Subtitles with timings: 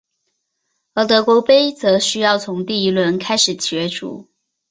[0.95, 4.27] 而德国杯则需要从第一轮开始角逐。